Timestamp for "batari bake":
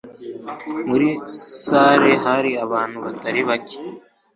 3.05-3.77